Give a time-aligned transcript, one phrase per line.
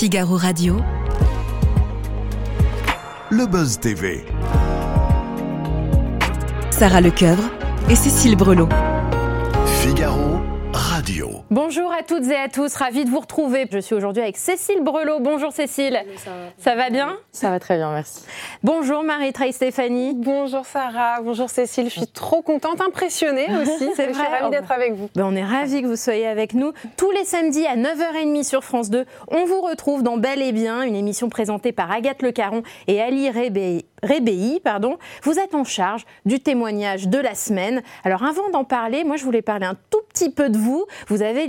[0.00, 0.80] Figaro Radio.
[3.28, 4.24] Le Buzz TV.
[6.70, 7.50] Sarah Lecoeuvre
[7.90, 8.70] et Cécile Brelot.
[9.82, 10.39] Figaro
[11.00, 11.30] Radio.
[11.50, 13.66] Bonjour à toutes et à tous, ravie de vous retrouver.
[13.72, 15.18] Je suis aujourd'hui avec Cécile Brelot.
[15.18, 15.98] Bonjour Cécile.
[16.58, 16.90] ça, va.
[16.90, 18.22] bien Ça va très bien, merci.
[18.62, 20.12] Bonjour Marie-Traille Stéphanie.
[20.14, 21.86] Bonjour Sarah, bonjour Cécile.
[21.86, 23.88] Je suis trop contente, impressionnée aussi.
[23.96, 24.12] C'est vrai.
[24.12, 25.08] Je suis ravie d'être avec vous.
[25.14, 26.74] Ben, on est ravis que vous soyez avec nous.
[26.98, 30.82] Tous les samedis à 9h30 sur France 2, on vous retrouve dans Bel et Bien,
[30.82, 33.26] une émission présentée par Agathe Le Caron et Ali
[34.02, 34.60] Rébéi.
[34.60, 34.98] Pardon.
[35.22, 37.82] Vous êtes en charge du témoignage de la semaine.
[38.04, 40.86] Alors avant d'en parler, moi je voulais parler un tout petit peu de vous.
[41.08, 41.46] Vous avez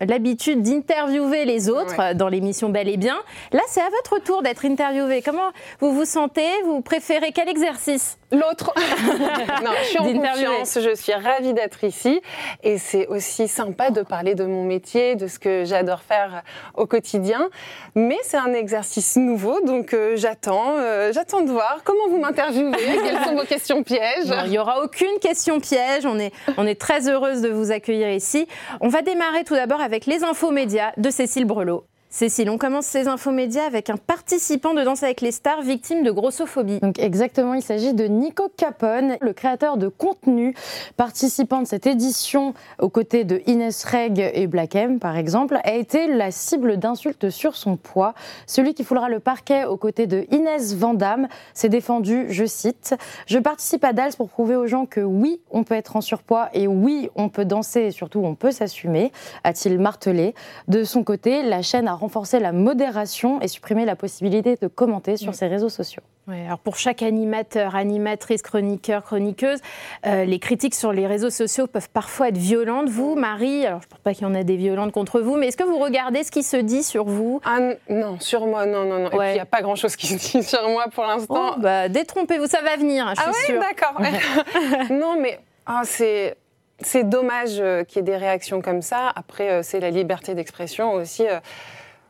[0.00, 3.16] l'habitude d'interviewer les autres dans l'émission Bel et Bien.
[3.52, 5.22] Là, c'est à votre tour d'être interviewé.
[5.22, 5.50] Comment
[5.80, 6.48] vous vous sentez?
[6.64, 8.18] Vous préférez quel exercice?
[8.32, 8.72] L'autre.
[9.64, 12.20] non, je suis en confiance, je suis ravie d'être ici.
[12.62, 16.42] Et c'est aussi sympa de parler de mon métier, de ce que j'adore faire
[16.74, 17.48] au quotidien.
[17.94, 22.72] Mais c'est un exercice nouveau, donc euh, j'attends, euh, j'attends de voir comment vous m'interviewez,
[23.04, 24.32] quelles sont vos questions pièges?
[24.44, 28.10] il n'y aura aucune question piège, on est, on est très heureuse de vous accueillir
[28.10, 28.46] ici.
[28.80, 31.84] On va démarrer tout d'abord avec les infos médias de Cécile Brelot.
[32.14, 36.12] Cécile, on commence ces infomédias avec un participant de Danse avec les stars victime de
[36.12, 36.78] grossophobie.
[36.78, 40.54] Donc exactement, il s'agit de Nico Capone, le créateur de contenu,
[40.96, 45.74] participant de cette édition aux côtés de Inès Reg et Black M par exemple, a
[45.74, 48.14] été la cible d'insultes sur son poids.
[48.46, 52.94] Celui qui foulera le parquet aux côtés de Inès Vandamme s'est défendu, je cite,
[53.26, 56.48] Je participe à DALS pour prouver aux gens que oui, on peut être en surpoids
[56.52, 59.10] et oui, on peut danser et surtout on peut s'assumer,
[59.42, 60.36] a-t-il martelé.
[60.68, 65.16] De son côté, la chaîne a renforcer la modération et supprimer la possibilité de commenter
[65.16, 66.02] sur ses réseaux sociaux.
[66.28, 69.60] alors pour chaque animateur, animatrice, chroniqueur, chroniqueuse,
[70.06, 72.90] euh, les critiques sur les réseaux sociaux peuvent parfois être violentes.
[72.90, 75.36] Vous, Marie, alors je ne pense pas qu'il y en a des violentes contre vous,
[75.36, 77.40] mais est-ce que vous regardez ce qui se dit sur vous?
[77.46, 79.06] Ah, Non, sur moi, non, non, non.
[79.06, 81.54] Et puis il n'y a pas grand-chose qui se dit sur moi pour l'instant.
[81.54, 84.90] Oh, bah, détrompez-vous, ça va venir, je ah suis ah oui, d'accord.
[84.90, 86.36] non, mais ah, c'est
[86.80, 89.10] c'est dommage euh, qu'il y ait des réactions comme ça.
[89.14, 91.24] Après, euh, c'est la liberté d'expression aussi.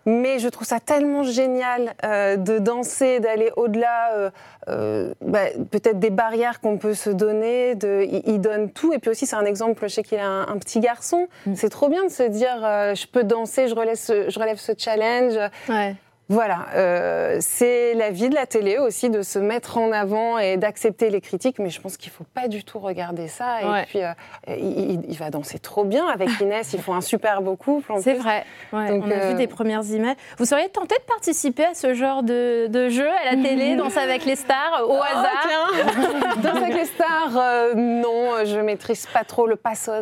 [0.06, 4.30] Mais je trouve ça tellement génial euh, de danser, d'aller au-delà, euh,
[4.68, 7.74] euh, bah, peut-être des barrières qu'on peut se donner.
[7.74, 8.92] De, il, donne tout.
[8.92, 11.28] Et puis aussi, c'est un exemple, je sais qu'il a un, petit garçon.
[11.46, 11.54] Mm.
[11.54, 12.58] C'est trop bien de se dire,
[12.94, 15.34] je peux danser, je relève ce, je relève ce challenge.
[15.68, 15.94] Ouais.
[16.30, 20.56] Voilà, euh, c'est la vie de la télé aussi de se mettre en avant et
[20.56, 23.60] d'accepter les critiques, mais je pense qu'il ne faut pas du tout regarder ça.
[23.60, 24.12] Et puis, euh,
[24.48, 27.92] il, va danser trop bien avec Inès, ils font un super beau couple.
[28.00, 30.16] C'est vrai, on a vu euh, des premières images.
[30.38, 34.24] Vous seriez tenté de participer à ce genre de, jeu à la télé, Danse avec
[34.24, 39.56] les stars, au oh, hasard Danse avec les stars, non, je maîtrise pas trop le
[39.56, 39.92] passo.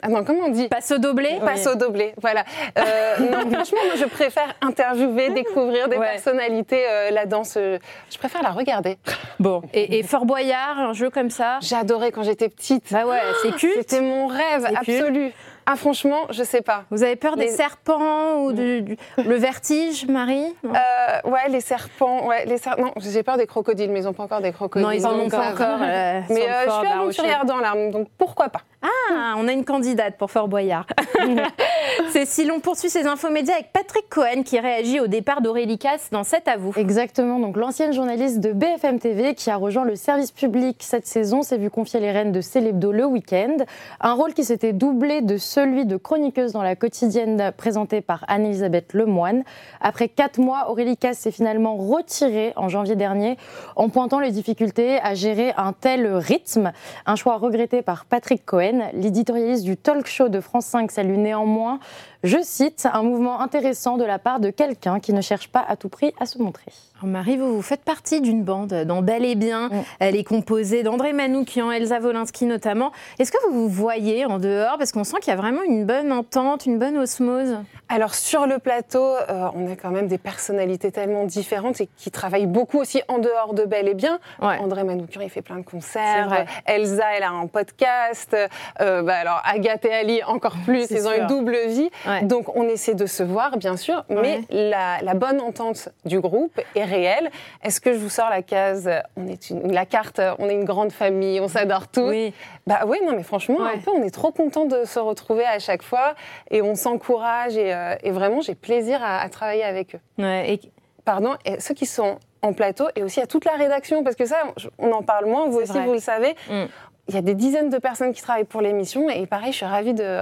[0.00, 0.68] Ah non, comment on dit?
[0.68, 2.44] Passo doblé Passo doblé, voilà.
[2.76, 7.78] non, franchement, moi, je préfère interviewer, découvrir des personnalités, euh, la danse, euh,
[8.10, 8.98] je préfère la regarder.
[9.40, 11.58] Bon, et, Fort Boyard, un jeu comme ça?
[11.74, 12.92] Adoré quand j'étais petite.
[12.92, 13.74] Bah ouais, c'est culte.
[13.74, 15.32] C'était mon rêve absolu.
[15.66, 16.84] Ah franchement, je sais pas.
[16.90, 20.54] Vous avez peur des serpents ou du, le vertige, Marie?
[20.64, 22.26] Euh, Ouais, les serpents.
[22.26, 22.70] Ouais, les ser...
[22.78, 24.86] Non, j'ai peur des crocodiles, mais ils n'ont pas encore des crocodiles.
[24.86, 25.78] Non, ils en ont pas encore.
[25.80, 30.30] mais je suis aventurière dans l'arme, donc pourquoi pas ah, on a une candidate pour
[30.30, 30.86] Fort Boyard.
[32.24, 36.08] si l'on poursuit ces infos médias avec Patrick Cohen qui réagit au départ d'Aurélie Casse
[36.10, 36.72] dans Cet à vous.
[36.76, 41.42] Exactement, donc l'ancienne journaliste de BFM TV qui a rejoint le service public cette saison
[41.42, 43.56] s'est vu confier les rênes de Célébdo le week-end.
[44.00, 48.94] Un rôle qui s'était doublé de celui de chroniqueuse dans la quotidienne présentée par Anne-Elisabeth
[48.94, 49.44] Lemoine.
[49.80, 53.36] Après quatre mois, Aurélie Casse s'est finalement retirée en janvier dernier
[53.76, 56.72] en pointant les difficultés à gérer un tel rythme.
[57.06, 61.78] Un choix regretté par Patrick Cohen l'éditorialiste du talk show de France 5 salue néanmoins
[62.22, 65.76] je cite, un mouvement intéressant de la part de quelqu'un qui ne cherche pas à
[65.76, 66.72] tout prix à se montrer.
[67.06, 69.70] Marie, vous, vous, faites partie d'une bande dans Bel et Bien.
[69.98, 72.92] Elle est composée d'André Manoukian, Elsa Wolinski notamment.
[73.18, 74.78] Est-ce que vous vous voyez en dehors?
[74.78, 77.58] Parce qu'on sent qu'il y a vraiment une bonne entente, une bonne osmose.
[77.88, 82.10] Alors sur le plateau, euh, on a quand même des personnalités tellement différentes et qui
[82.10, 84.18] travaillent beaucoup aussi en dehors de Bel et Bien.
[84.40, 86.46] André Manoukian, il fait plein de concerts.
[86.66, 88.36] Elsa, elle a un podcast.
[88.80, 91.90] Euh, bah, alors Agathe et Ali, encore plus, ils ont une double vie.
[92.22, 96.84] Donc on essaie de se voir, bien sûr, mais la, bonne entente du groupe est
[96.84, 97.30] réelle.
[97.62, 100.64] Est-ce que je vous sors la case, on est une, la carte, on est une
[100.64, 102.08] grande famille, on s'adore tous?
[102.08, 102.34] Oui.
[102.66, 105.58] Bah oui, non, mais franchement, un peu, on est trop content de se retrouver à
[105.58, 106.14] chaque fois
[106.50, 110.22] et on s'encourage et, euh, vraiment, j'ai plaisir à, travailler avec eux.
[110.22, 110.60] et...
[111.04, 114.24] Pardon, et ceux qui sont en plateau et aussi à toute la rédaction, parce que
[114.24, 114.36] ça,
[114.78, 116.36] on en parle moins, vous aussi, vous le savez.
[116.48, 116.64] Mm.
[117.08, 119.66] Il y a des dizaines de personnes qui travaillent pour l'émission et pareil, je suis
[119.66, 120.20] ravie de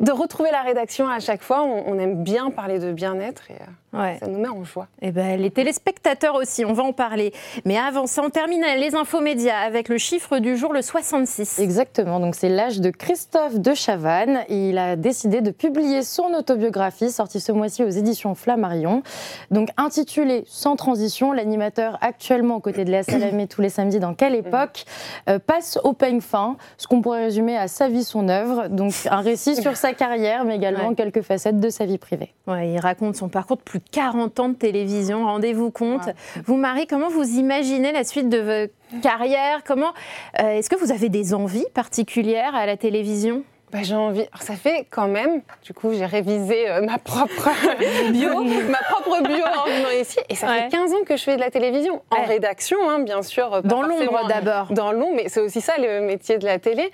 [0.00, 1.62] de retrouver la rédaction à chaque fois.
[1.62, 3.50] On, aime bien parler de bien-être.
[3.50, 3.58] Et...
[3.98, 4.88] Euh, Ça nous met en joie.
[5.00, 7.32] Et eh ben, les téléspectateurs aussi, on va en parler.
[7.64, 11.58] Mais avant ça, on termine les infos médias avec le chiffre du jour, le 66.
[11.58, 14.40] Exactement, donc c'est l'âge de Christophe de Chavannes.
[14.48, 19.02] Il a décidé de publier son autobiographie, sortie ce mois-ci aux éditions Flammarion.
[19.50, 24.14] Donc intitulé Sans transition, l'animateur actuellement aux côtés de Léa Salamé tous les samedis dans
[24.14, 24.84] Quelle époque
[25.28, 28.68] euh, passe au peigne fin, ce qu'on pourrait résumer à sa vie, son œuvre.
[28.68, 32.34] Donc un récit sur sa carrière, mais également quelques facettes de sa vie privée.
[32.46, 36.08] Ouais, il raconte son parcours de plus 40 ans de télévision, rendez-vous compte.
[36.44, 39.62] Vous, Marie, comment vous imaginez la suite de votre carrière?
[39.64, 39.92] Comment
[40.40, 43.44] euh, Est-ce que vous avez des envies particulières à la télévision?
[43.72, 44.20] Bah, j'ai envie.
[44.20, 47.50] Alors, ça fait quand même, du coup, j'ai révisé euh, ma propre
[48.12, 50.18] bio, ma propre bio en venant ici.
[50.30, 53.22] Et ça fait 15 ans que je fais de la télévision, en rédaction, hein, bien
[53.22, 53.62] sûr.
[53.62, 54.72] Dans l'ombre d'abord.
[54.72, 56.90] Dans l'ombre, mais c'est aussi ça le métier de la télé.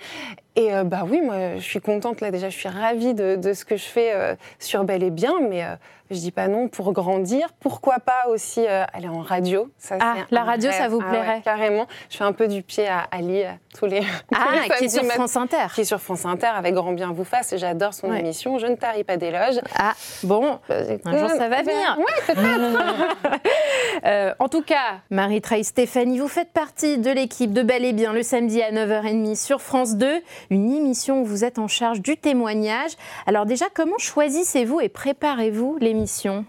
[0.57, 3.53] Et euh, bah oui, moi, je suis contente là déjà, je suis ravie de, de
[3.53, 5.75] ce que je fais euh, sur Bel et Bien, mais je euh,
[6.11, 7.47] je dis pas non pour grandir.
[7.59, 11.87] Pourquoi pas aussi aller en radio ça, Ah, la radio, ça vous ah plairait Carrément.
[12.11, 13.41] Je fais un peu du pied à Ali
[13.77, 14.03] tous les.
[14.31, 15.65] Ah, qui est sur France Inter.
[15.73, 17.55] Qui est sur France Inter avec Grand Bien vous fasse.
[17.57, 18.59] J'adore son émission.
[18.59, 19.59] Je ne tarie pas d'éloges.
[19.75, 20.75] Ah, bon, bah,
[21.05, 21.97] un jour ça va venir.
[21.97, 24.35] Oui, peut-être.
[24.39, 28.21] en tout cas, Marie-Traille Stéphanie, vous faites partie de l'équipe de Bel et Bien le
[28.21, 32.91] samedi à 9h30 sur France 2 une émission où vous êtes en charge du témoignage.
[33.25, 36.45] Alors déjà, comment choisissez-vous et préparez-vous l'émission?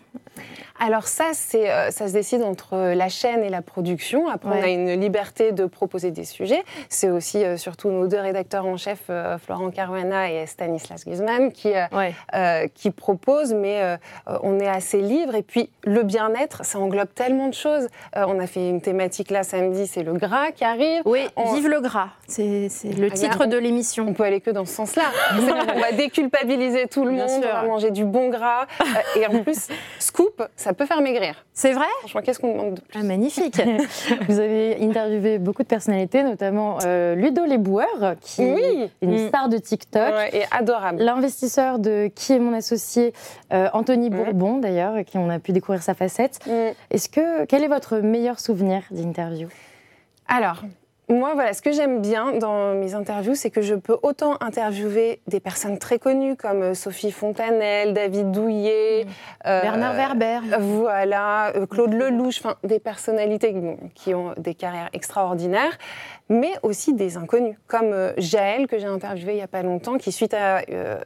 [0.79, 4.29] Alors ça, c'est, euh, ça se décide entre la chaîne et la production.
[4.29, 6.63] Après, on a une liberté de proposer des sujets.
[6.89, 11.53] C'est aussi euh, surtout nos deux rédacteurs en chef, euh, Florent Caruana et Stanislas Guzman,
[11.53, 11.73] qui,
[12.75, 15.35] qui proposent, mais on est assez libre.
[15.35, 17.89] Et puis, le bien-être, ça englobe tellement de choses.
[18.15, 21.03] on a fait une thématique là samedi, c'est le gras qui arrive.
[21.05, 22.09] Oui, vive le gras.
[22.27, 24.07] C'est, le ah, titre de l'émission.
[24.09, 25.05] On peut aller que dans ce sens-là.
[25.39, 28.67] on va déculpabiliser tout le monde, on va manger du bon gras.
[29.17, 29.69] et en plus,
[29.99, 31.47] scoop, ça peut faire maigrir.
[31.53, 31.87] C'est vrai?
[32.01, 32.99] Franchement, qu'est-ce qu'on demande de plus?
[32.99, 33.61] Ah, Magnifique
[34.29, 39.29] Vous avez interviewé beaucoup de personnalités, notamment euh, Ludo Lesboueurs, qui est une mm.
[39.29, 40.13] star de TikTok.
[40.33, 41.01] et adorable.
[41.01, 43.13] L'investisseur de Qui est mon associé,
[43.53, 46.41] euh, Anthony Bourbon, d'ailleurs, qui on a pu découvrir sa facette.
[46.49, 46.73] Mm.
[46.91, 49.47] Est-ce que, quel est votre meilleur souvenir d'interview?
[50.27, 50.63] Alors,
[51.09, 55.21] moi, voilà, ce que j'aime bien dans mes interviews, c'est que je peux autant interviewer
[55.29, 59.09] des personnes très connues comme euh, Sophie Fontanelle, David Douillet, mmh.
[59.47, 63.55] euh, Bernard Werber, voilà, euh, Claude Lelouch, enfin des personnalités
[63.95, 65.79] qui ont des carrières extraordinaires,
[66.29, 70.11] mais aussi des inconnus comme Jaël que j'ai interviewé il y a pas longtemps, qui
[70.11, 70.63] suite à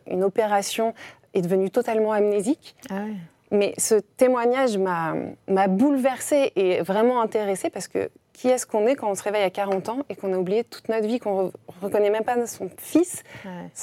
[0.07, 0.95] une opération
[1.35, 2.75] est devenu totalement amnésique.
[2.91, 3.05] Ah
[3.51, 9.11] mais ce témoignage m'a bouleversée et vraiment intéressée parce que qui est-ce qu'on est quand
[9.11, 11.51] on se réveille à 40 ans et qu'on a oublié toute notre vie, qu'on ne
[11.83, 13.23] reconnaît même pas son fils?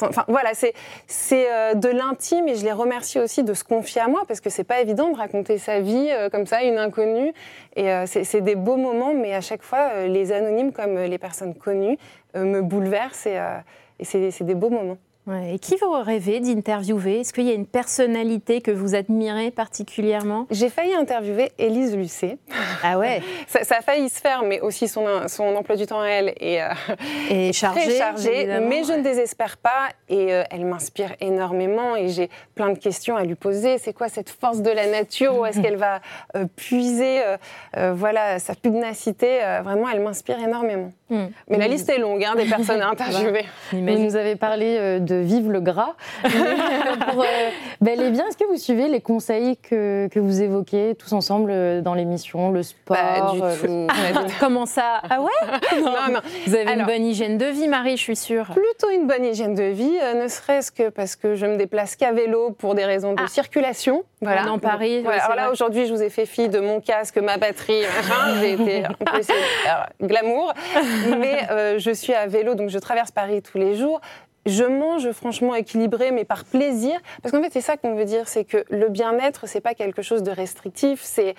[0.02, 0.74] enfin, voilà, c'est
[1.52, 4.50] euh, de l'intime et je les remercie aussi de se confier à moi parce que
[4.50, 7.34] c'est pas évident de raconter sa vie euh, comme ça, une inconnue.
[7.76, 11.54] Et euh, c'est des beaux moments, mais à chaque fois, les anonymes comme les personnes
[11.54, 11.98] connues
[12.36, 13.40] me bouleversent et,
[14.00, 14.98] et c'est des beaux moments
[15.34, 17.20] et qui vous rêvez d'interviewer?
[17.20, 20.48] Est-ce qu'il y a une personnalité que vous admirez particulièrement?
[20.52, 22.38] J'ai failli interviewer Élise Lucet.
[22.84, 23.22] Ah ouais?
[23.48, 26.62] Ça, a failli se faire, mais aussi son, son emploi du temps à elle est,
[26.62, 28.60] euh, chargé, très chargé.
[28.62, 33.18] Mais je ne désespère pas et euh, elle m'inspire énormément et j'ai plein de questions
[33.18, 33.78] à lui poser.
[33.78, 35.38] C'est quoi cette force de la nature?
[35.40, 36.00] Où est-ce qu'elle va
[36.36, 37.22] euh, puiser
[37.94, 39.40] voilà, sa pugnacité?
[39.64, 40.92] Vraiment, elle m'inspire énormément.
[41.10, 41.28] Hmm.
[41.50, 43.46] Mais la liste est longue hein, des personnes à interviewer.
[43.72, 45.96] Vous nous avez parlé de Vive le gras.
[46.24, 47.50] Pour, euh,
[47.82, 51.52] bel et bien, est-ce que vous suivez les conseils que, que vous évoquez tous ensemble
[51.52, 54.28] euh, dans l'émission, le sport du euh, tout.
[54.40, 56.20] Comment ça Ah ouais non, non.
[56.46, 58.46] Vous avez une bonne hygiène de vie, Marie, je suis sûre.
[58.46, 62.12] Plutôt une bonne hygiène de vie, ne serait-ce que parce que je me déplace qu'à
[62.12, 63.28] vélo pour des raisons de ah.
[63.28, 64.04] circulation.
[64.22, 64.44] Voilà.
[64.44, 65.06] Dans Paris.
[65.06, 67.84] Alors là, aujourd'hui, je vous ai fait fi de mon casque, ma batterie,
[68.40, 70.54] J'ai été un peu glamour.
[71.20, 74.02] Mais je suis à vélo, donc je traverse Paris tous les jours
[74.48, 77.00] je mange franchement équilibré, mais par plaisir.
[77.22, 80.02] Parce qu'en fait, c'est ça qu'on veut dire, c'est que le bien-être, c'est pas quelque
[80.02, 81.36] chose de restrictif, c'est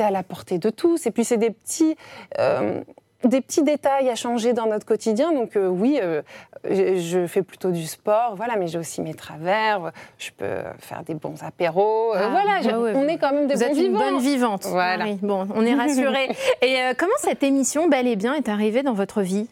[0.00, 1.06] à la portée de tous.
[1.06, 1.96] Et puis, c'est des petits.
[2.38, 2.80] Euh,
[3.24, 5.32] des petits détails à changer dans notre quotidien.
[5.32, 6.22] Donc euh, oui, euh,
[6.64, 9.92] je fais plutôt du sport, voilà, mais j'ai aussi mes travers.
[10.18, 12.10] Je peux faire des bons apéros.
[12.16, 14.64] Ah, voilà, bah on est quand même des Vous êtes une bonne vivante.
[14.64, 15.04] Voilà.
[15.22, 16.30] bon, on est rassurés.
[16.62, 19.46] Et comment cette émission Bel et Bien est arrivée dans votre vie?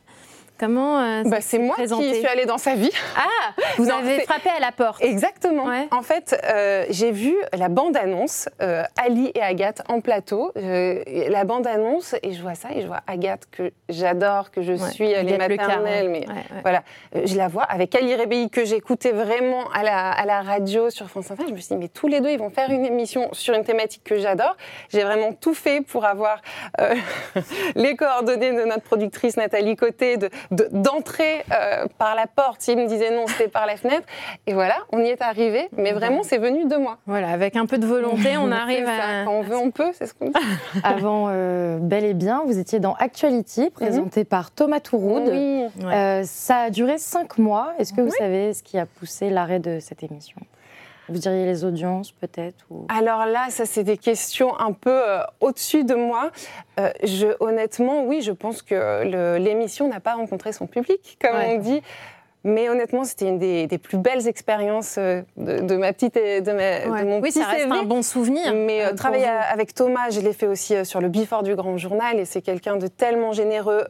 [0.60, 2.90] Comment euh, bah, C'est moi qui suis allée dans sa vie.
[3.16, 5.02] Ah, vous avez frappé à la porte.
[5.02, 5.64] Exactement.
[5.90, 10.52] En fait, euh, j'ai vu la bande-annonce, euh, Ali et Agathe en plateau.
[10.56, 15.08] la bande-annonce, et je vois ça, et je vois Agathe que j'adore, que je suis,
[15.08, 16.26] les maternelles, mais
[16.60, 16.82] voilà.
[17.24, 21.08] je la vois avec Ali Rébéi, que j'écoutais vraiment à la, à la radio sur
[21.08, 21.44] France Inter.
[21.48, 23.64] Je me suis dit, mais tous les deux, ils vont faire une émission sur une
[23.64, 24.56] thématique que j'adore.
[24.90, 26.42] J'ai vraiment tout fait pour avoir
[27.74, 32.62] les coordonnées de notre productrice Nathalie Côté, de, d'entrer euh, par la porte.
[32.62, 34.06] S'il me disait non, c'était par la fenêtre.
[34.46, 35.68] Et voilà, on y est arrivé.
[35.76, 36.98] Mais vraiment, c'est venu de moi.
[37.06, 39.24] Voilà, avec un peu de volonté, on arrive à.
[39.24, 40.34] Quand on veut, on peut, c'est ce qu'on dit.
[40.84, 45.28] Avant euh, Bel et Bien, vous étiez dans Actuality, présenté par Thomas Touroud.
[45.30, 45.64] Oui.
[45.84, 47.72] Euh, ça a duré cinq mois.
[47.78, 50.36] Est-ce que vous savez ce qui a poussé l'arrêt de cette émission?
[51.10, 52.86] Vous diriez les audiences peut-être ou...
[52.88, 56.30] Alors là, ça c'est des questions un peu euh, au-dessus de moi.
[56.78, 61.58] Euh, je, honnêtement, oui, je pense que l'émission n'a pas rencontré son public, comme on
[61.58, 61.82] dit.
[62.42, 67.06] Mais honnêtement, c'était une des, plus belles expériences euh, de, ma petite, de, ma, de
[67.06, 68.54] mon oui, ça reste un bon souvenir.
[68.54, 72.24] Mais travailler avec Thomas, je l'ai fait aussi sur le Before du Grand Journal, et
[72.24, 73.84] c'est quelqu'un de tellement généreux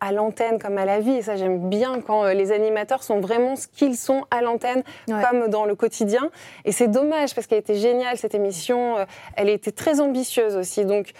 [0.00, 1.12] à l'antenne comme à la vie.
[1.12, 4.82] Et ça, j'aime bien quand euh, les animateurs sont vraiment ce qu'ils sont à l'antenne,
[5.06, 6.30] comme dans le quotidien.
[6.64, 8.98] Et c'est dommage parce qu'elle était géniale, cette émission.
[8.98, 9.04] Euh,
[9.36, 10.84] elle était très ambitieuse aussi.
[10.84, 11.12] Donc,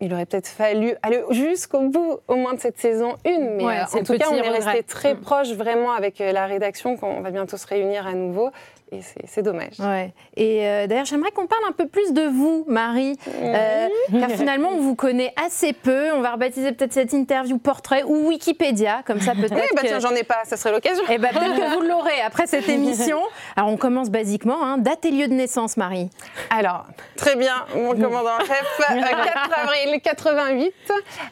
[0.00, 3.38] il aurait peut-être fallu aller jusqu'au bout, au moins de cette saison 1.
[3.56, 5.20] Mais euh, en tout cas, on est resté très mm.
[5.20, 8.50] proche vraiment avec la rédaction quand on va bientôt se réunir à nouveau
[8.92, 9.78] et c'est dommage.
[9.78, 10.12] Ouais.
[10.36, 13.88] Et euh, d'ailleurs, j'aimerais qu'on parle un peu plus de vous, Marie, euh,
[14.20, 16.12] car finalement, on vous connaît assez peu.
[16.12, 19.52] On va rebaptiser peut-être cette interview portrait ou Wikipédia, comme ça peut-être.
[19.72, 21.04] Eh bah tiens, j'en ai pas, ça serait l'occasion.
[21.08, 23.18] Eh bah, peut-être que vous l'aurez après cette émission.
[23.56, 24.62] Alors, on commence basiquement.
[24.62, 24.78] Hein.
[24.78, 26.10] Date et lieu de naissance, Marie.
[26.50, 28.64] Alors, très bien, mon commandant chef.
[28.78, 30.74] 4 euh, avril 88,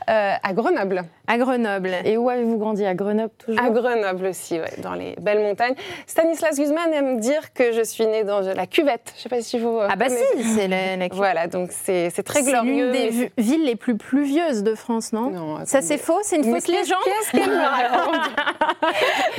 [0.06, 1.04] à Grenoble.
[1.30, 1.94] À Grenoble.
[2.04, 2.84] Et où avez-vous grandi?
[2.84, 3.64] À Grenoble toujours?
[3.64, 5.76] À Grenoble aussi, ouais, dans les belles montagnes.
[6.08, 9.12] Stanislas Guzman aime dire que je suis née dans la cuvette.
[9.14, 9.78] Je ne sais pas si vous.
[9.80, 11.14] Ah, bah si, c'est la, cuvette.
[11.14, 12.92] Voilà, donc c'est très glorieux.
[12.92, 15.30] C'est l'une des villes les plus pluvieuses de France, non?
[15.30, 15.58] Non.
[15.66, 16.98] Ça, c'est faux C'est une fausse légende?
[17.04, 18.30] Qu'est-ce qu'elle me raconte?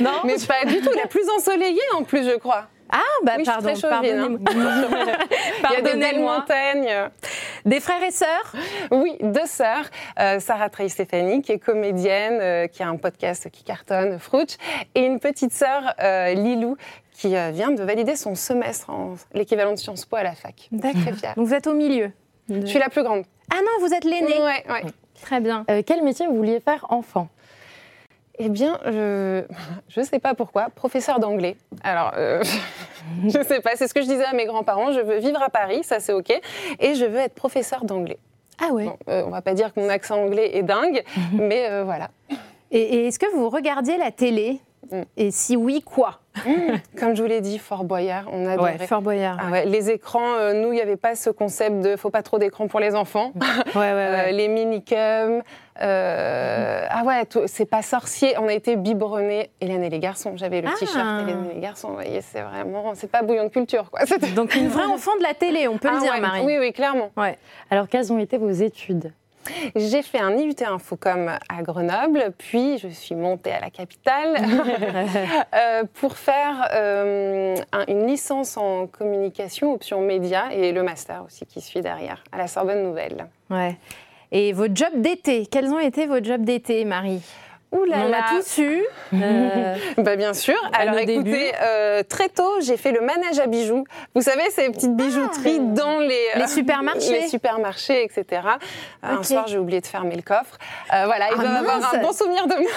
[0.00, 0.22] Non.
[0.24, 0.90] Mais pas du tout.
[0.96, 2.68] La plus ensoleillée, en plus, je crois.
[2.92, 4.38] Ah, bah pardon, pardonnez-moi.
[4.50, 7.10] Il y a des belles montagnes.
[7.64, 8.52] Des frères et sœurs?
[8.90, 9.86] Oui, deux sœurs.
[10.20, 14.56] Euh, Sarah Trey Stéphanie, qui est comédienne, euh, qui a un podcast qui cartonne, Frouch,
[14.94, 16.76] et une petite sœur, euh, Lilou,
[17.12, 20.68] qui euh, vient de valider son semestre en l'équivalent de Sciences Po à la fac.
[20.70, 21.02] D'accord.
[21.36, 22.10] Donc vous êtes au milieu
[22.50, 23.24] Je suis la plus grande.
[23.50, 24.82] Ah non, vous êtes l'aînée Oui, ouais.
[25.22, 25.64] Très bien.
[25.70, 27.28] Euh, quel métier vous vouliez faire enfant?
[28.38, 29.44] Eh bien, je
[29.96, 31.56] ne sais pas pourquoi, professeur d'anglais.
[31.82, 32.42] Alors, euh,
[33.28, 35.42] je ne sais pas, c'est ce que je disais à mes grands-parents, je veux vivre
[35.42, 36.30] à Paris, ça c'est OK,
[36.80, 38.18] et je veux être professeur d'anglais.
[38.60, 42.10] Ah ouais On On va pas dire que mon accent anglais est dingue, mais voilà.
[42.70, 44.60] Et, et est-ce que vous regardiez la télé?
[44.90, 45.02] Mm.
[45.16, 46.21] Et si oui, quoi?
[46.46, 46.98] mm.
[46.98, 48.78] Comme je vous l'ai dit, Fort Boyard, on adorait.
[48.78, 49.38] Ouais, Fort Boyard.
[49.40, 52.38] Ah les écrans, euh, nous, il n'y avait pas ce concept de faut pas trop
[52.38, 53.32] d'écran pour les enfants.
[53.74, 55.42] Euh, les minicums.
[55.80, 58.36] Euh, ah ouais, c'est pas sorcier.
[58.38, 59.50] On a été biberonnés.
[59.60, 60.32] Hélène et les garçons.
[60.36, 60.78] J'avais le ah.
[60.78, 61.88] t-shirt Hélène et les garçons.
[61.88, 64.00] Vous voyez, c'est vraiment, c'est pas bouillon de culture, quoi.
[64.36, 66.44] Donc une vraie enfant de la télé, on peut le ah dire, Marie.
[66.44, 67.10] Oui, oui, clairement.
[67.16, 67.38] Ouais.
[67.70, 69.12] Alors, quelles ont été vos études?
[69.74, 74.36] J'ai fait un IUT Infocom à Grenoble, puis je suis montée à la capitale
[75.54, 77.56] euh, pour faire euh,
[77.88, 82.46] une licence en communication, option média, et le master aussi qui suit derrière, à la
[82.46, 83.26] Sorbonne Nouvelle.
[83.50, 83.76] Ouais.
[84.30, 87.22] Et vos jobs d'été, quels ont été vos jobs d'été, Marie?
[87.72, 88.82] Ouh là on a tous eu.
[89.14, 90.56] Euh, bah bien sûr.
[90.72, 93.84] Alors écoutez, euh, très tôt, j'ai fait le manège à bijoux.
[94.14, 95.74] Vous savez, ces petites bijouteries ah.
[95.74, 97.20] dans les, les supermarchés.
[97.20, 98.42] Les supermarchés, etc.
[99.02, 100.56] Un soir, j'ai oublié de fermer le coffre.
[100.94, 102.70] Euh, voilà, il ah, doit avoir un bon souvenir de moi.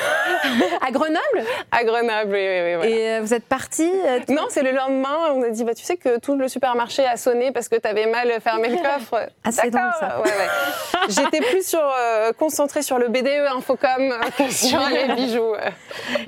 [0.85, 1.47] à Grenoble?
[1.71, 2.87] À Grenoble, oui, oui, oui.
[2.91, 3.89] Et vous êtes parti
[4.27, 5.31] Non, c'est le lendemain.
[5.33, 7.87] On a dit, bah, tu sais que tout le supermarché a sonné parce que tu
[7.87, 9.29] avais mal fermé le coffre.
[9.43, 10.19] Ah, c'est drôle ça.
[10.19, 11.07] Ouais, ouais.
[11.07, 11.81] J'étais plus sur,
[12.37, 15.55] concentrée sur le BDE Infocom que sur les bijoux.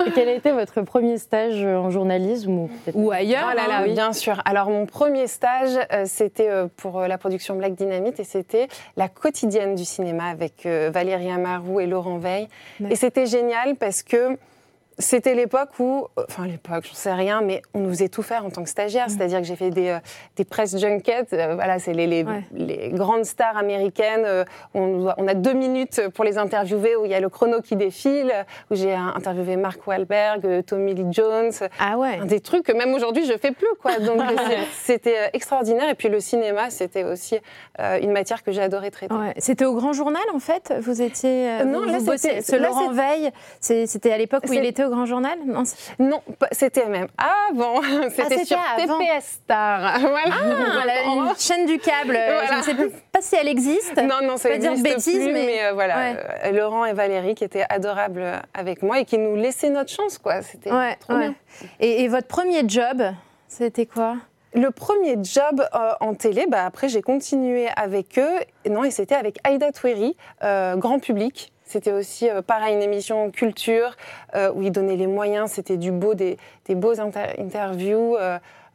[0.06, 4.12] Et quel a été votre premier stage en journalisme ou, ailleurs oh là là, Bien
[4.12, 4.40] sûr.
[4.44, 8.68] Alors mon premier stage, euh, c'était euh, pour euh, la production Black Dynamite et c'était
[8.96, 12.48] la quotidienne du cinéma avec Valérie Amarou et Laurent Veil.
[12.90, 14.36] Et c'était génial parce que
[14.98, 18.50] c'était l'époque où, enfin l'époque, j'en sais rien, mais on nous faisait tout faire en
[18.50, 19.08] tant que stagiaire.
[19.08, 19.98] C'est-à-dire que j'ai fait des, euh,
[20.36, 21.32] des press junkets.
[21.32, 24.24] Euh, voilà, c'est les, les, grandes stars américaines.
[24.24, 27.60] Euh, on, on, a deux minutes pour les interviewer où il y a le chrono
[27.60, 28.32] qui défile,
[28.70, 31.52] où j'ai interviewé Mark Wahlberg, Tommy Lee Jones.
[31.78, 32.18] Ah ouais.
[32.24, 33.98] Des trucs que même aujourd'hui je fais plus, quoi.
[34.00, 34.20] Donc
[34.82, 35.88] c'était extraordinaire.
[35.88, 37.38] Et puis le cinéma, c'était aussi
[37.78, 39.14] une matière que j'ai adoré traiter.
[39.38, 40.74] C'était au Grand Journal en fait?
[40.80, 41.64] Vous étiez.
[41.64, 42.40] non, là c'était.
[42.40, 45.38] Ce Laurent Veil, c'était à l'époque où il était au Grand Journal?
[45.98, 47.80] Non, c'était même avant.
[48.10, 50.00] C'était ah, sur TPS Star.
[50.08, 50.94] Voilà.
[51.06, 52.18] Ah, chaîne du câble.
[52.48, 52.74] Je ne sais
[53.12, 53.96] pas si elle existe.
[53.96, 56.14] Non, non, ça dire bêtise, plus, mais, euh, voilà.
[56.44, 60.18] Euh, Laurent et Valérie qui étaient adorables avec moi et qui nous laissaient notre chance,
[60.18, 60.42] quoi.
[60.42, 61.34] C'était trop bien.
[61.80, 63.02] Et, votre premier job,
[63.48, 64.16] c'était quoi?
[64.54, 68.38] Le premier job euh, en télé, bah, après j'ai continué avec eux.
[68.68, 71.52] Non, et c'était avec Aïda Toueri, grand public.
[71.68, 73.94] C'était aussi euh, pareil une émission culture
[74.34, 75.50] euh, où ils donnaient les moyens.
[75.50, 76.38] C'était du beau, des,
[76.70, 78.16] beaux interviews,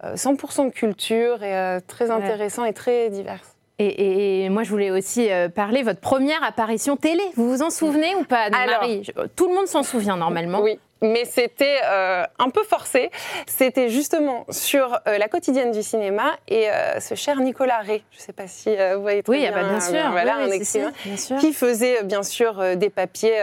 [0.03, 3.41] 100% euh, culture et très intéressant et très divers.
[3.79, 7.23] Et, moi, je voulais aussi parler votre première apparition télé.
[7.35, 9.07] Vous vous en souvenez ou pas, Marie?
[9.35, 10.61] Tout le monde s'en souvient normalement.
[10.61, 13.11] Oui mais c'était euh, un peu forcé.
[13.45, 18.17] C'était justement sur euh, la quotidienne du cinéma et euh, ce cher Nicolas Ré, je
[18.17, 20.51] ne sais pas si vous voyez très oui, ah bah, bien, bien sûr, voilà, un
[20.51, 20.91] excellent,
[21.39, 23.41] qui faisait bien sûr des papiers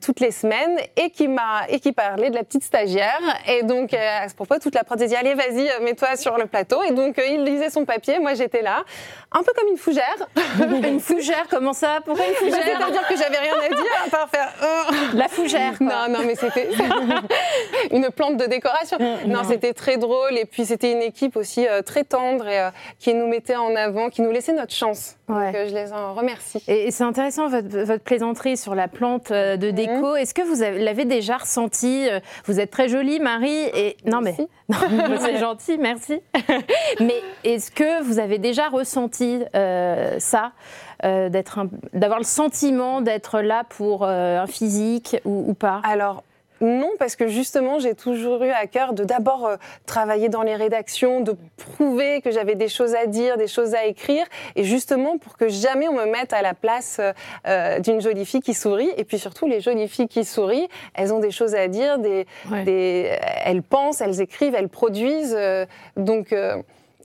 [0.00, 3.20] toutes les semaines et qui m'a et qui parlait de la petite stagiaire.
[3.48, 6.82] Et donc à ce propos, toute la prod dit allez vas-y mets-toi sur le plateau.
[6.84, 8.84] Et donc il lisait son papier, moi j'étais là,
[9.32, 10.16] un peu comme une fougère.
[10.86, 11.98] une fougère, comment ça?
[12.04, 12.62] Pourquoi une fougère?
[12.62, 14.52] C'est-à-dire que j'avais rien à dire à part faire.
[15.14, 15.74] La fougère.
[15.80, 16.68] Non non mais c'était
[17.90, 18.98] une plante de décoration.
[18.98, 20.36] Mm, non, c'était très drôle.
[20.38, 23.74] Et puis, c'était une équipe aussi euh, très tendre et euh, qui nous mettait en
[23.74, 25.16] avant, qui nous laissait notre chance.
[25.28, 26.62] Donc, euh, je les en remercie.
[26.68, 30.14] Et, c'est intéressant, votre, plaisanterie sur la plante de déco.
[30.14, 30.16] Mm.
[30.18, 32.08] Est-ce que vous l'avez déjà ressenti
[32.44, 33.64] Vous êtes très jolie, Marie.
[33.74, 33.96] Et...
[34.06, 34.36] Non, mais.
[35.18, 36.20] c'est gentil, merci.
[37.00, 39.42] mais est-ce que vous avez déjà ressenti
[40.18, 40.52] ça
[41.02, 45.80] d'avoir le sentiment d'être là pour un physique ou, ou pas?
[45.82, 46.22] Alors,
[46.60, 50.56] non, parce que justement, j'ai toujours eu à cœur de d'abord euh, travailler dans les
[50.56, 55.18] rédactions, de prouver que j'avais des choses à dire, des choses à écrire, et justement
[55.18, 57.12] pour que jamais on me mette à la place euh,
[57.46, 58.90] euh, d'une jolie fille qui sourit.
[58.96, 62.26] Et puis surtout, les jolies filles qui sourient, elles ont des choses à dire, des,
[63.44, 65.36] elles pensent, elles écrivent, elles produisent.
[65.96, 66.34] donc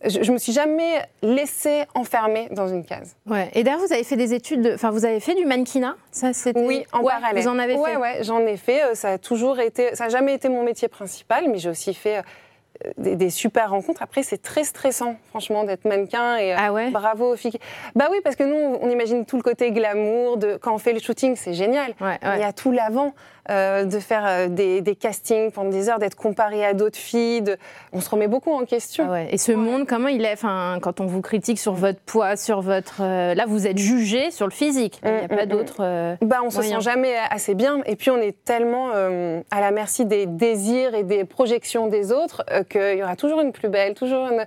[0.05, 3.15] je, je me suis jamais laissée enfermer dans une case.
[3.25, 3.50] Ouais.
[3.53, 6.31] Et d'ailleurs, vous avez fait des études, enfin, vous avez fait du mannequinat, ça.
[6.55, 7.41] Oui, en parallèle.
[7.41, 7.98] Vous en avez fait.
[7.98, 8.84] Ouais, j'en ai fait.
[8.84, 11.93] Euh, ça a toujours été, ça n'a jamais été mon métier principal, mais j'ai aussi
[11.93, 14.01] fait euh, des, super rencontres.
[14.01, 16.38] Après, c'est très stressant, franchement, d'être mannequin.
[16.38, 16.89] Et euh, ah ouais?
[16.89, 17.60] bravo aux filles.
[17.96, 20.38] Bah oui, parce que nous, on imagine tout le côté glamour.
[20.38, 21.93] De, quand on fait le shooting, c'est génial.
[21.99, 23.13] Il y a tout l'avant.
[23.49, 27.56] Euh, de faire euh, des, castings pendant des heures, d'être comparé à d'autres filles.
[27.91, 29.08] On se remet beaucoup en question.
[29.12, 32.36] Ah et ce monde, comment il est enfin, Quand on vous critique sur votre poids,
[32.36, 33.01] sur votre.
[33.01, 35.01] là, vous êtes jugé sur le physique.
[35.04, 35.45] Il n'y a mm, pas mm, mm.
[35.47, 36.17] d'autres.
[36.21, 37.82] bah, on se sent jamais assez bien.
[37.88, 42.45] Et puis, on est tellement à la merci des désirs et des projections des autres
[42.69, 44.45] qu'il y aura toujours une plus belle, toujours une.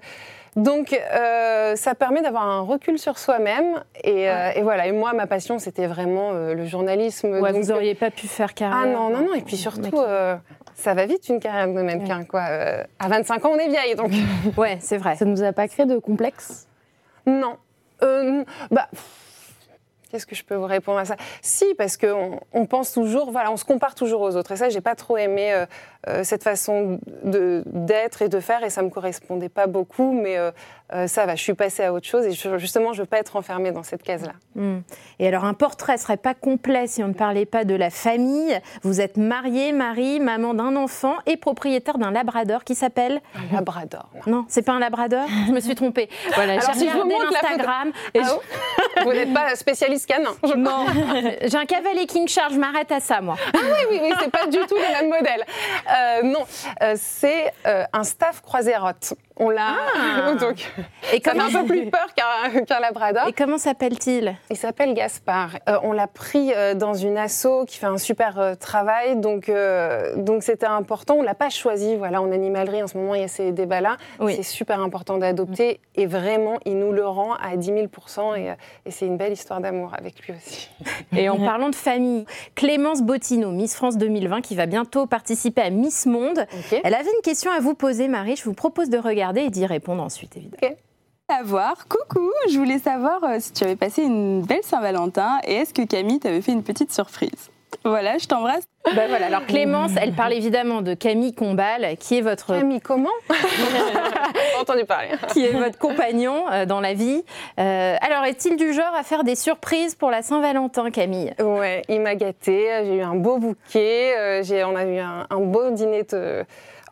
[0.56, 3.82] Donc, euh, ça permet d'avoir un recul sur soi-même.
[4.04, 4.86] Et, euh, voilà.
[4.86, 7.40] Et moi, ma passion, c'était vraiment euh, le journalisme.
[7.40, 8.78] Ouais, vous n'auriez pas pu faire carrière.
[8.82, 9.34] Ah non, non, non.
[9.34, 9.96] Et puis surtout,
[10.74, 12.24] ça va vite une carrière de mannequin.
[12.24, 12.42] Quoi.
[12.42, 13.94] à 25 ans, on est vieille.
[13.96, 14.12] Donc.
[14.56, 15.16] ouais, c'est vrai.
[15.16, 16.68] Ça ne nous a pas créé de complexe?
[17.26, 17.56] Non.
[18.70, 18.88] bah.
[20.14, 21.16] Qu'est-ce que je peux vous répondre à ça?
[21.42, 24.52] Si, parce qu'on on pense toujours, voilà, on se compare toujours aux autres.
[24.52, 25.66] Et ça, j'ai pas trop aimé
[26.08, 30.50] euh, cette façon d'être et de faire, et ça me correspondait pas beaucoup, mais euh,
[30.92, 33.36] euh, ça va, je suis passée à autre chose, et justement, je veux pas être
[33.36, 34.34] enfermée dans cette case-là.
[34.54, 34.80] Hmm.
[35.18, 38.60] Et alors, un portrait serait pas complet si on ne parlait pas de la famille.
[38.82, 44.10] Vous êtes mariée, Marie, maman d'un enfant et propriétaire d'un labrador qui s'appelle Un labrador.
[44.26, 45.26] Non, non c'est pas un labrador?
[45.46, 46.10] je me suis trompée.
[46.34, 47.92] Voilà, j'ai regardé l'Instagram.
[48.18, 50.03] Ah vous n'êtes pas spécialiste
[50.56, 50.86] Non,
[51.42, 52.54] j'ai un cavalier King Charles.
[52.54, 53.36] Je m'arrête à ça, moi.
[53.54, 55.44] Ah oui, oui, oui, c'est pas du tout le même modèle.
[55.90, 56.44] Euh, non,
[56.82, 59.14] euh, c'est euh, un staff croisérote.
[59.36, 59.74] On l'a.
[59.96, 60.34] Ah.
[60.40, 60.72] donc,
[61.12, 63.26] et ça un peu plus peur qu'un labrador.
[63.28, 64.36] Et comment s'appelle-t-il?
[64.50, 65.58] Il s'appelle Gaspard.
[65.82, 69.50] on l'a pris dans une asso qui fait un super travail, donc
[70.16, 71.16] donc c'était important.
[71.16, 71.96] On l'a pas choisi.
[71.96, 73.96] Voilà, en animalerie en ce moment il y a ces débats-là.
[74.28, 77.78] C'est super important d'adopter et vraiment il nous le rend à 10 000
[78.36, 78.52] et,
[78.86, 80.70] et c'est une belle histoire d'amour avec lui aussi.
[81.16, 85.70] Et en parlant de famille, Clémence Bottino, Miss France 2020, qui va bientôt participer à
[85.70, 86.46] Miss Monde.
[86.82, 88.36] Elle avait une question à vous poser, Marie.
[88.36, 90.74] Je vous propose de regarder et d'y répondre ensuite, évidemment.
[91.30, 95.72] Savoir, coucou, je voulais savoir euh, si tu avais passé une belle Saint-Valentin et est-ce
[95.72, 97.50] que Camille t'avait fait une petite surprise?
[97.82, 98.64] Voilà, je t'embrasse.
[98.94, 102.46] Bah voilà, alors Clémence, elle parle évidemment de Camille Combal, qui est votre...
[102.58, 103.10] Camille comment?
[104.60, 105.08] Entendu parler.
[105.32, 107.24] qui est votre compagnon euh, dans la vie.
[107.58, 111.32] Euh, alors, est-il du genre à faire des surprises pour la Saint-Valentin, Camille?
[111.40, 112.68] Ouais, il m'a gâté.
[112.84, 114.14] J'ai eu un beau bouquet.
[114.16, 116.44] Euh, j'ai, on a eu un, un beau dîner de-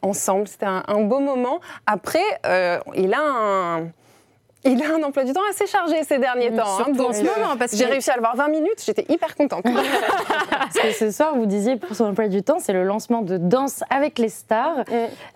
[0.03, 0.47] ensemble.
[0.49, 1.61] C'était un, un beau moment.
[1.87, 3.91] Après, euh, il a un.
[4.65, 6.63] Il a un emploi du temps assez chargé ces derniers temps.
[6.79, 9.35] hein, en ce moment, parce j'ai que- réussi à le voir 20 minutes, j'étais hyper
[9.35, 9.65] contente.
[10.51, 13.37] Parce que ce soir, vous disiez pour son emploi du temps, c'est le lancement de
[13.39, 14.85] Danse avec les stars.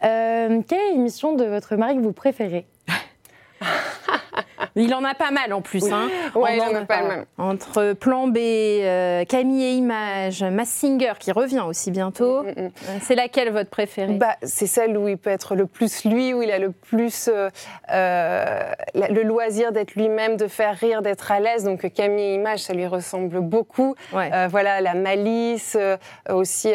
[0.05, 2.67] Euh, quelle est l'émission de votre mari que vous préférez?
[4.77, 5.91] Il en a pas mal en plus.
[5.93, 6.09] Hein.
[6.35, 7.25] Ouais, il en En- a pas le même.
[7.39, 12.43] Entre Plan B, euh, Camille et Images, Mass Singer qui revient aussi bientôt.
[12.43, 12.53] Mm, mm.
[12.59, 14.13] Euh, C'est laquelle votre préférée?
[14.15, 17.29] Bah, c'est celle où il peut être le plus lui, où il a le plus
[17.29, 17.51] euh,
[17.91, 21.65] la- le loisir d'être lui-même, de faire rire, d'être à l'aise.
[21.65, 23.95] Donc Camille et Image, ça lui ressemble beaucoup.
[24.13, 24.31] Ouais.
[24.33, 25.77] Euh, voilà, la malice,
[26.29, 26.73] aussi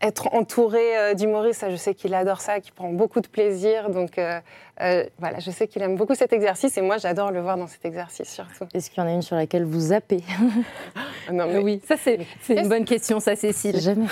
[0.00, 3.90] être entouré euh, d'humoristes, ça, je sais qu'il adore ça, qu'il prend beaucoup de plaisir.
[3.90, 4.40] Donc euh,
[4.80, 7.66] euh, voilà, je sais qu'il aime beaucoup cet exercice et moi j'adore le voir dans
[7.66, 8.64] cet exercice surtout.
[8.72, 10.22] Est-ce qu'il y en a une sur laquelle vous zappez?
[11.32, 13.80] Non, Euh, Oui, ça c'est une bonne question, ça Cécile.
[13.80, 14.06] Jamais.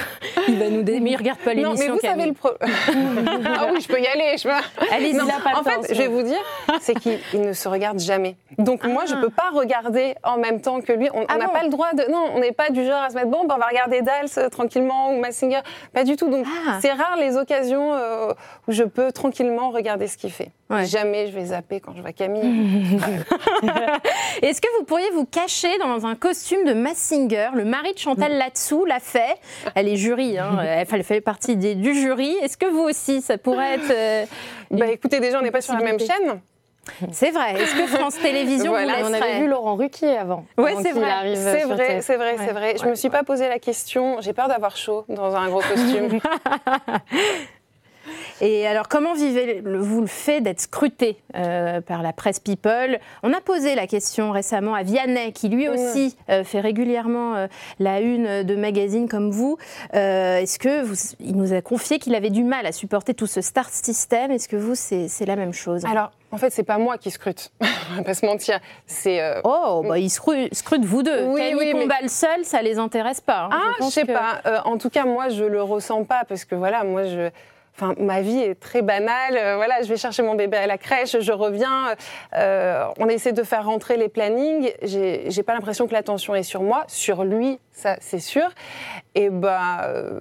[0.48, 0.83] Il va nous.
[0.85, 2.50] Mais il regarde pas Non, mais l'émission vous savez le pro...
[2.61, 4.37] ah oui, je peux y aller.
[4.38, 4.54] Je peux...
[4.92, 6.38] Allez-y, Non, il a pas en temps, fait, je vais vous dire,
[6.81, 8.37] c'est qu'il il ne se regarde jamais.
[8.59, 11.09] Donc moi, je peux pas regarder en même temps que lui.
[11.14, 12.11] On Ah n'a bon pas le droit de.
[12.11, 14.28] Non, on n'est pas du genre à se mettre bon, ben, on va regarder Dals
[14.38, 15.61] euh, tranquillement ou Massinger.
[15.92, 16.28] Pas du tout.
[16.31, 16.78] Donc Ah.
[16.81, 18.33] c'est rare les occasions euh,
[18.66, 20.50] où je peux tranquillement regarder ce qu'il fait.
[20.70, 20.85] Ouais.
[20.85, 22.42] Jamais je vais zapper quand je vois Camille.
[24.42, 27.99] Est-ce que vous pourriez vous cacher dans un costume de Mass Singer Le mari de
[27.99, 29.37] Chantal Latsou l'a fait.
[29.75, 30.59] Elle est jury, hein,
[30.90, 32.35] elle fait- partie des- du jury.
[32.42, 33.90] Est-ce que vous aussi, ça pourrait être...
[33.90, 34.25] euh,
[34.71, 36.40] bah écoutez, déjà, on n'est pas sur la même chaîne.
[37.12, 37.53] C'est vrai.
[37.61, 40.44] Est-ce que France Télévisions Voilà, vous On avait vu Laurent Ruquier avant.
[40.57, 41.35] Avant c'est vrai.
[41.37, 42.75] C'est vrai, c'est vrai, c'est vrai.
[42.79, 44.21] Je Ouais, me suis pas posé la question.
[44.21, 46.18] J'ai peur d'avoir chaud dans un gros costume.
[48.40, 52.98] Et alors, comment vivez-vous le fait d'être scruté euh, par la presse People?
[53.22, 57.46] On a posé la question récemment à Vianney, qui lui aussi euh, fait régulièrement euh,
[57.79, 59.59] la une de magazines comme vous.
[59.92, 63.40] Est-ce que vous, il nous a confié qu'il avait du mal à supporter tout ce
[63.40, 64.31] star system?
[64.31, 65.85] Est-ce que vous, c'est la même chose?
[65.85, 67.51] Alors, en fait, c'est pas moi qui scrute.
[67.92, 68.61] on va pas se mentir.
[68.87, 71.24] C'est euh, Oh, bah, ils scru- scrutent vous deux.
[71.24, 73.44] Oui, Camille oui, mais- Combal seul, ça les intéresse pas.
[73.44, 73.51] hein.
[73.53, 74.40] Ah, je, pense sais que- pas.
[74.46, 77.31] Euh, en tout cas, moi, je le ressens pas parce que voilà, moi, je.
[77.81, 79.37] Enfin, ma vie est très banale.
[79.37, 81.95] Euh, voilà, je vais chercher mon bébé à la crèche, je reviens.
[82.35, 84.73] euh, on essaie de faire rentrer les plannings.
[84.83, 88.49] J'ai pas l'impression que l'attention est sur moi, sur lui, ça, c'est sûr.
[89.14, 90.19] Et euh,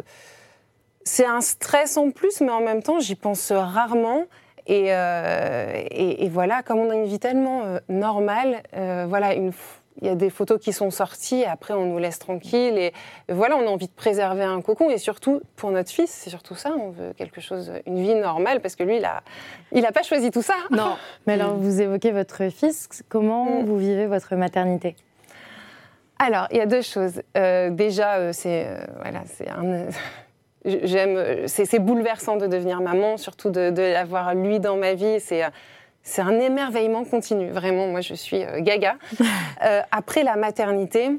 [1.04, 4.26] c'est un stress en plus, mais en même temps, j'y pense rarement.
[4.68, 8.62] Et, et, voilà, comme on a une vie tellement normale,
[9.08, 11.98] voilà, une, f- il y a des photos qui sont sorties, et après on nous
[11.98, 12.78] laisse tranquille.
[12.78, 12.94] Et,
[13.30, 14.90] voilà, on a envie de préserver un cocon.
[14.90, 18.62] Et surtout, pour notre fils, c'est surtout ça, on veut quelque chose, une vie normale,
[18.62, 19.24] parce que lui, il a,
[19.72, 20.56] il a pas choisi tout ça.
[20.72, 20.96] Non.
[21.26, 22.90] Mais alors, vous évoquez votre fils.
[23.10, 23.66] Comment Mm.
[23.66, 24.96] vous vivez votre maternité?
[26.20, 27.22] Alors, il y a deux choses.
[27.38, 29.86] Euh, déjà, euh, c'est euh, voilà, c'est un.
[30.66, 35.20] J'aime, c'est bouleversant de devenir maman, surtout de, de l'avoir lui dans ma vie.
[35.22, 35.44] C'est
[36.08, 37.50] c'est un émerveillement continu.
[37.52, 38.96] Vraiment, moi, je suis euh, gaga.
[39.64, 41.10] Euh, après la maternité,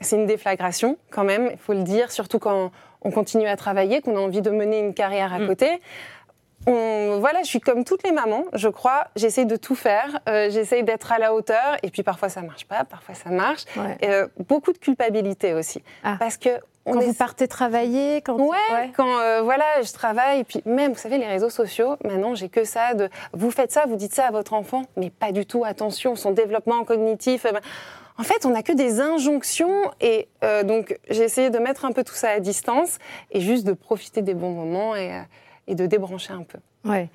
[0.00, 2.70] c'est une déflagration quand même, il faut le dire, surtout quand
[3.02, 5.80] on continue à travailler, qu'on a envie de mener une carrière à côté.
[6.68, 9.08] On- voilà, je suis comme toutes les mamans, je crois.
[9.16, 12.66] J'essaye de tout faire, euh, j'essaye d'être à la hauteur, et puis parfois ça marche
[12.66, 13.64] pas, parfois ça marche.
[13.76, 13.98] Ouais.
[14.00, 16.14] Et, euh, beaucoup de culpabilité aussi, Ah.
[16.20, 16.50] parce que
[16.84, 20.60] on Quand est vous partez travailler, quand Ouais, quand euh, voilà, je travaille, et puis
[20.66, 23.96] même, vous savez, les réseaux sociaux, maintenant, j'ai que ça de vous faites ça, vous
[23.96, 27.44] dites ça à votre enfant, mais pas du tout, attention, son développement cognitif.
[27.46, 27.60] euh, ben,
[28.18, 31.92] en fait, on n'a que des injonctions, et euh, donc j'ai essayé de mettre un
[31.92, 32.98] peu tout ça à distance,
[33.30, 35.20] et juste de profiter des bons moments et, euh,
[35.66, 36.58] et de débrancher un peu.
[36.84, 37.08] Ouais.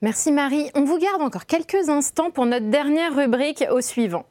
[0.00, 0.68] Merci Marie.
[0.74, 4.24] On vous garde encore quelques instants pour notre dernière rubrique au suivant.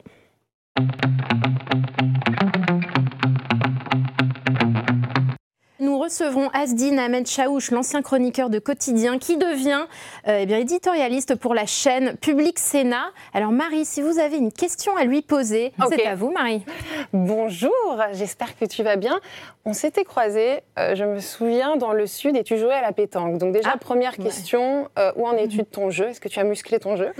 [6.01, 9.85] Recevrons Asdine Ahmed Chaouch, l'ancien chroniqueur de Quotidien, qui devient
[10.27, 13.11] euh, eh bien, éditorialiste pour la chaîne Public Sénat.
[13.35, 16.65] Alors Marie, si vous avez une question à lui poser, c'est à vous Marie.
[17.13, 17.71] Bonjour,
[18.13, 19.19] j'espère que tu vas bien.
[19.63, 22.93] On s'était croisés, euh, je me souviens, dans le sud et tu jouais à la
[22.93, 23.37] pétanque.
[23.37, 26.07] Donc déjà, Ah, première question, euh, où en es-tu de ton jeu?
[26.07, 27.11] Est-ce que tu as musclé ton jeu?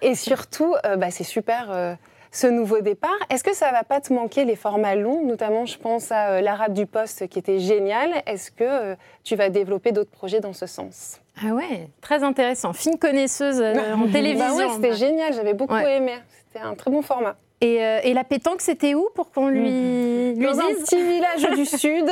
[0.00, 1.96] Et surtout, bah, c'est super
[2.30, 3.10] ce nouveau départ.
[3.30, 6.40] Est-ce que ça va pas te manquer les formats longs Notamment, je pense à euh,
[6.40, 8.10] l'arabe du poste qui était génial.
[8.26, 11.20] Est-ce que euh, tu vas développer d'autres projets dans ce sens?
[11.42, 12.72] Ah ouais, très intéressant.
[12.72, 14.56] Fine connaisseuse euh, en Bah télévision.
[14.56, 15.96] ouais, c'était génial, j'avais beaucoup Ouais.
[15.98, 16.12] aimé.
[16.46, 17.36] C'était un très bon format.
[17.60, 21.02] Et, euh, et la pétanque, c'était où pour qu'on lui, lui Dans un dise petit
[21.02, 22.06] village du Sud.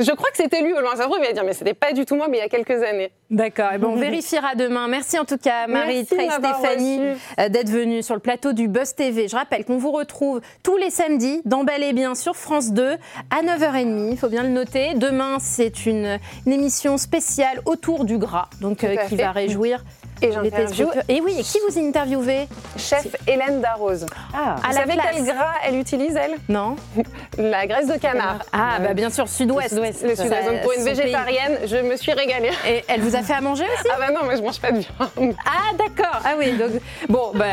[0.00, 0.90] je crois que c'était lui au loin.
[0.96, 2.44] Ça se trouve, il va dire, mais c'était pas du tout moi, mais il y
[2.44, 3.10] a quelques années.
[3.30, 4.88] D'accord, et bon, on vérifiera demain.
[4.88, 7.00] Merci en tout cas, Marie, Trey, Stéphanie,
[7.38, 9.28] euh, d'être venue sur le plateau du Buzz TV.
[9.28, 12.96] Je rappelle qu'on vous retrouve tous les samedis dans Bel et Bien sur France 2
[13.30, 14.10] à 9h30.
[14.12, 14.94] Il faut bien le noter.
[14.94, 19.22] Demain, c'est une, une émission spéciale autour du gras, donc euh, qui fait.
[19.22, 19.84] va réjouir
[20.22, 20.88] Et j'interviewe.
[21.08, 24.06] Et oui, et qui vous interviewez chef Hélène Darroze.
[24.34, 26.36] Ah, Vous savez quel gras elle utilise, elle?
[26.48, 26.76] Non
[27.38, 28.38] La graisse de canard.
[28.52, 29.74] Ah, bah bien sûr, Sud-Ouest.
[29.74, 30.44] Le sud-ouest.
[30.46, 30.94] Donc pour une pays.
[30.94, 32.50] végétarienne, je me suis régalée.
[32.68, 33.88] Et elle vous a fait à manger aussi?
[33.92, 35.34] Ah bah non, moi je mange pas de viande.
[35.46, 36.20] Ah d'accord.
[36.24, 36.70] Ah oui, donc
[37.08, 37.44] bon, bah,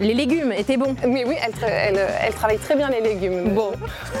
[0.00, 0.94] les légumes étaient bons.
[1.06, 3.50] Mais oui, elle, tra- elle, elle travaille très bien les légumes.
[3.54, 3.72] Bon.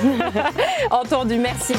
[0.90, 1.74] Entendu, merci.